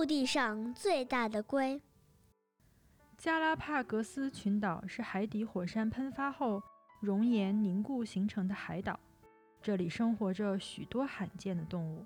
[0.00, 1.78] 陆地上最大的龟。
[3.18, 6.62] 加拉帕戈斯群岛是海底火山喷发后
[7.02, 8.98] 熔岩凝固形成的海岛，
[9.60, 12.02] 这里生活着许多罕见的动物。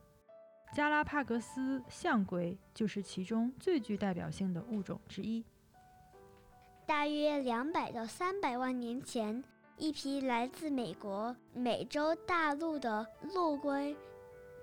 [0.74, 5.44] 加拉帕戈斯象龟就是其中最具代表性的物种之一。
[6.84, 9.44] 大约两百到三百万年前，
[9.76, 13.96] 一批来自美国美洲大陆的陆龟，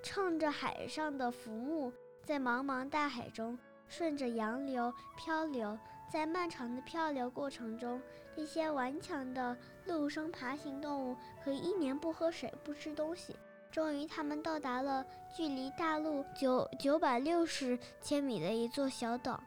[0.04, 1.93] 乘着海上的浮木，
[2.25, 5.77] 在茫茫大海中顺着洋流漂流。
[6.11, 8.01] 在漫长的漂流过程中，
[8.36, 9.55] 这些顽强的
[9.86, 13.33] 陆生爬行动物可以一年不喝水、不吃东西。
[13.71, 19.41] 终于，他们到达了距离大陆九九百六十千米的一座小岛，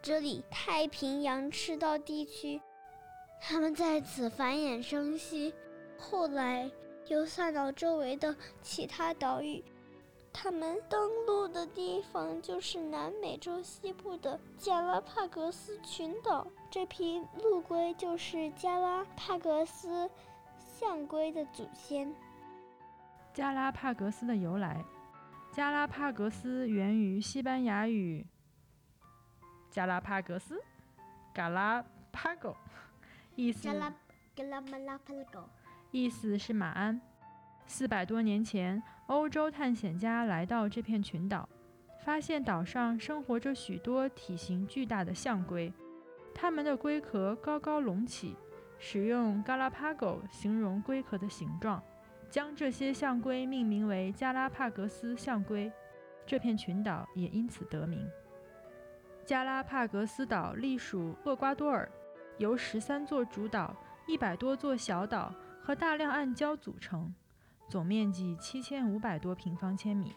[0.00, 2.62] 这里太平洋赤道地区。
[3.40, 5.52] 他们在此繁衍生息，
[5.98, 6.70] 后来
[7.08, 9.64] 又散到周围的其他岛屿。
[10.40, 16.46] 他们登陆的地方就是南美洲西部的加拉帕戈斯群岛。
[16.70, 20.08] 这批陆龟就是加拉帕戈斯
[20.60, 22.14] 象龟的祖先。
[23.34, 24.84] 加拉帕戈斯的由来：
[25.50, 28.24] 加拉帕戈斯源于西班牙语
[29.72, 30.62] “加拉帕戈斯”，
[31.34, 32.54] 嘎拉帕戈，
[33.34, 33.68] 意思
[35.90, 37.00] 意思是马鞍。
[37.70, 41.46] 四百多年前，欧洲探险家来到这片群岛，
[42.02, 45.70] 发现岛上生活着许多体型巨大的象龟，
[46.34, 48.34] 它们的龟壳高高隆起，
[48.78, 51.80] 使用 “Galapago” 形容龟壳的形状，
[52.30, 55.70] 将这些象龟命名为加拉帕戈斯象龟。
[56.26, 58.08] 这片群岛也因此得名。
[59.26, 61.86] 加拉帕戈斯岛隶属厄瓜多尔，
[62.38, 67.14] 由十三座主岛、一百多座小岛和大量暗礁组成。
[67.68, 70.14] 总面积七千五百多平方千米，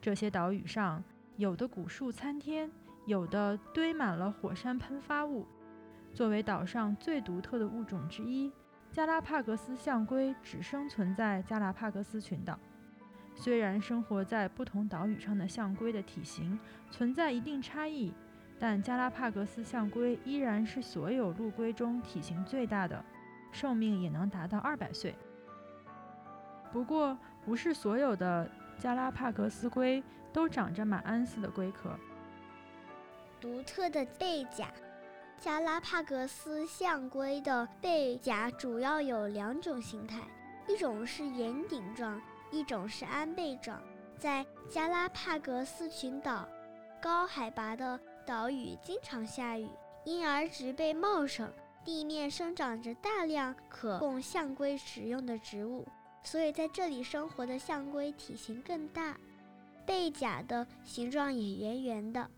[0.00, 1.04] 这些岛屿上
[1.36, 2.70] 有的古树参天，
[3.04, 5.46] 有的堆满了火山喷发物。
[6.14, 8.50] 作为岛上最独特的物种之一，
[8.90, 12.58] 加拉帕戈斯象龟只生存在加拉帕戈斯群岛。
[13.34, 16.58] 虽然生活在不同岛屿上的象龟的体型
[16.90, 18.12] 存在一定差异，
[18.58, 23.04] 但加拉帕戈斯象龟依然是所有陆龟中体型最大的，
[23.50, 25.14] 寿命也能达到二百岁。
[26.72, 30.02] 不过，不是所有的加拉帕戈斯龟
[30.32, 31.90] 都长着马鞍似的龟壳。
[33.40, 34.68] 独特的背甲，
[35.38, 40.20] 加拉帕戈斯象龟的背甲主要有两种形态，
[40.66, 43.78] 一种是圆顶状，一种是鞍背状。
[44.16, 46.48] 在加拉帕戈斯群岛，
[47.02, 49.68] 高海拔的岛屿经常下雨，
[50.04, 51.52] 因而植被茂盛，
[51.84, 55.86] 地面生长着大量可供象龟食用的植物。
[56.24, 59.18] 所以在这里生活的象龟体型更大，
[59.84, 62.30] 背甲的形状也圆圆的。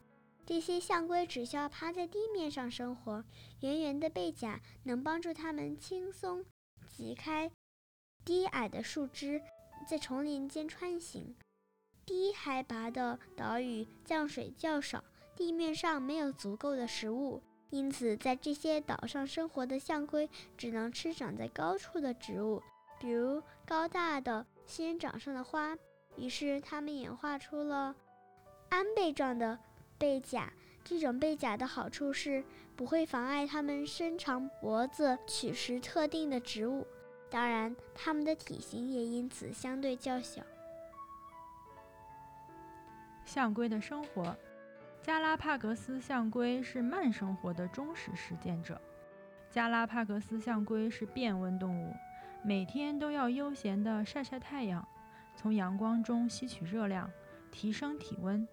[0.47, 3.25] 这些象龟只需要趴在地面上生活，
[3.61, 6.45] 圆圆的背甲能帮助它们轻松
[6.87, 7.51] 挤开
[8.25, 9.41] 低矮的树枝，
[9.89, 11.35] 在丛林间穿行。
[12.05, 15.03] 低海拔的岛屿降水较少，
[15.35, 20.29] 地面上没有足够的食物，因此在这些岛上生活的象龟
[20.59, 22.63] 只能吃长在高处的植物。
[22.99, 25.77] 比如高大的仙人掌上的花，
[26.17, 27.95] 于是它们演化出了
[28.71, 29.59] 鞍背状的
[29.99, 30.53] 背甲。
[30.83, 32.45] 这种背甲的好处是
[32.77, 36.87] 不会妨碍它们伸长脖子取食特定的植物，
[37.31, 40.43] 当然，它们的体型也因此相对较小。
[43.25, 44.37] 象龟的生活，
[45.03, 48.79] 加拉帕戈斯象龟是慢生活的忠实实践者。
[49.51, 51.95] 加拉帕戈斯象龟是变温动物。
[52.47, 54.87] 每天都要悠闲地晒晒太阳，
[55.35, 57.11] 从阳光中吸取热量，
[57.51, 58.47] 提升体温。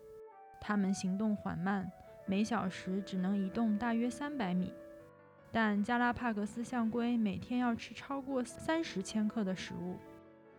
[0.61, 1.91] 它们行动缓慢，
[2.25, 4.73] 每小时只能移动大约三百米。
[5.51, 9.97] 但加拉帕戈斯象龟每天要吃超过三十千克的食物，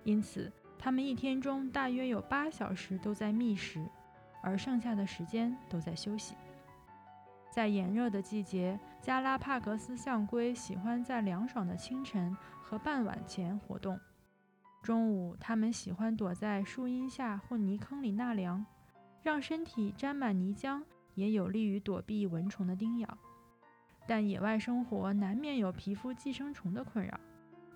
[0.04, 3.82] 因此它们一天中大约有八小时都在觅食，
[4.42, 6.34] 而剩下的时间都在休息。
[7.52, 14.00] 在炎热的季节，加拉帕格斯象龟喜欢在凉爽的清晨和傍晚前活动。
[14.82, 18.64] 中午，它们喜欢躲在树荫下或泥坑里纳凉，
[19.20, 20.82] 让身体沾满泥浆，
[21.14, 23.18] 也有利于躲避蚊虫的叮咬。
[24.06, 27.20] 但野外生活难免有皮肤寄生虫的困扰。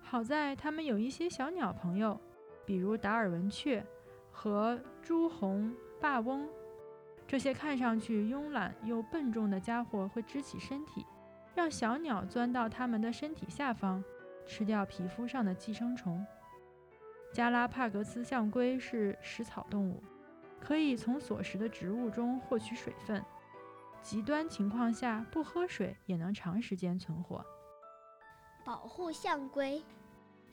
[0.01, 2.19] 好在它们有一些小鸟朋友，
[2.65, 3.85] 比如达尔文雀
[4.31, 5.71] 和朱红
[6.01, 6.49] 霸翁。
[7.27, 11.05] 这些看上去慵懒又笨重的家伙会支起身体，
[11.53, 14.01] 让小鸟钻到它们的身体下方，
[14.45, 16.25] 吃掉皮肤上的寄生虫。
[17.33, 20.01] 加拉帕格斯象龟是食草动物，
[20.61, 23.21] 可以从所食的植物中获取水分，
[24.01, 27.45] 极端情况下不喝水也能长时间存活。
[28.63, 29.83] 保护象龟。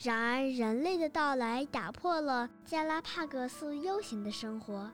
[0.02, 4.90] 然而，人类的到来打破了加拉帕格斯悠闲的生活。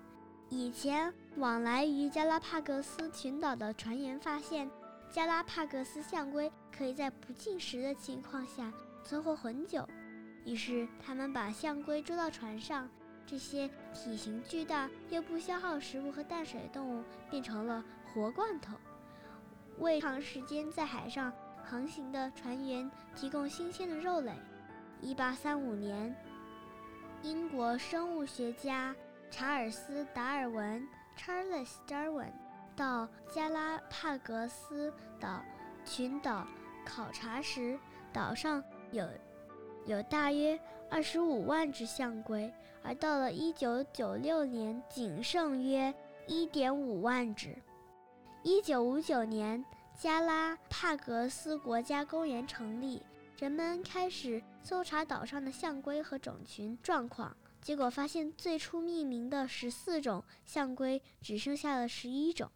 [0.50, 4.70] 以前，往来于加拉帕戈斯群岛的船员发现，
[5.10, 8.72] 加拉帕戈斯象龟可以在不进食的情况下
[9.04, 9.88] 存活很久。
[10.44, 12.88] 于是，他们把象龟捉到船上。
[13.26, 18.74] 这些体型巨大又不消耗食物和淡水的动物变成了活罐头，
[19.78, 21.32] 为长时间在海上
[21.62, 24.32] 航行的船员提供新鲜的肉类。
[25.00, 26.12] 一八三五年，
[27.22, 28.92] 英国生物学家
[29.30, 30.84] 查尔斯·达尔文
[31.20, 32.32] （Charles Darwin）
[32.74, 34.90] 到加拉帕戈斯
[35.20, 35.42] 岛
[35.84, 36.46] 群岛
[36.86, 37.78] 考察时，
[38.10, 39.06] 岛上有
[39.84, 40.58] 有大约
[40.88, 42.50] 二十五万只象龟。
[42.82, 45.94] 而到了一九九六年，仅剩约
[46.26, 47.54] 一点五万只。
[48.42, 49.62] 一九五九年，
[49.94, 53.02] 加拉帕戈斯国家公园成立，
[53.36, 57.36] 人们开始搜查岛上的象龟和种群状况。
[57.60, 62.50] 结果发现，最初命名的十四种象龟只剩下了十一种。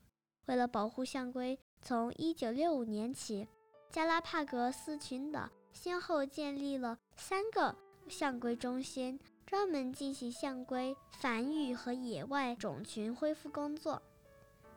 [0.47, 3.47] 为了保护象龟，从一九六五年起，
[3.91, 7.75] 加拉帕戈斯群岛先后建立了三个
[8.09, 9.19] 象龟中心。
[9.47, 14.03] 专门进行象龟繁育和野外种群恢复工作。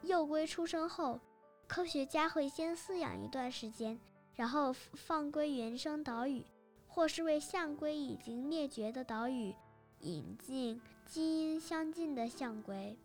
[0.03, 1.19] 幼龟出生后，
[1.68, 3.97] 科学家会先饲养一段时间，
[4.35, 6.45] 然后放归原生岛屿，
[6.85, 9.56] 或是为象龟已经灭绝的岛屿
[10.02, 12.96] 引进基因相近的象龟。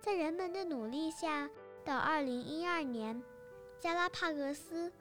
[0.00, 1.50] 在人们的努力下，
[1.84, 3.22] 到2012年，
[3.80, 4.92] 加拉帕戈斯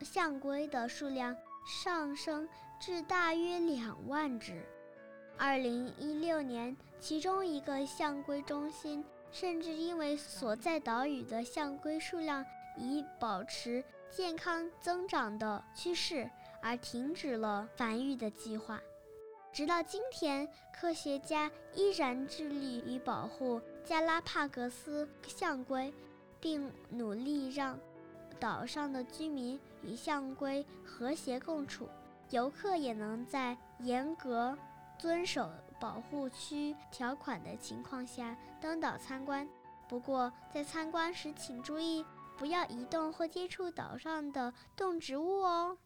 [0.00, 2.48] 象龟的数量上升
[2.80, 4.62] 至大约两万只。
[5.38, 12.44] 二零一六年，其中一个象龟中心甚至因为所在岛屿的象龟数量
[12.76, 16.28] 已保持健康增长的趋势，
[16.60, 18.80] 而停止了繁育的计划。
[19.52, 25.92] 直到今天，科学家依然致力于保护加拉帕戈斯象龟，
[26.40, 27.78] 并努力让
[28.40, 31.86] 岛上的居民与象龟和谐共处，
[32.30, 34.56] 游客也能在严格。
[34.98, 35.50] 遵守
[35.80, 39.46] 保护区条款的情况下登岛参观。
[39.88, 42.04] 不过，在参观时请注意，
[42.38, 45.76] 不要移动或接触岛上的动植物哦。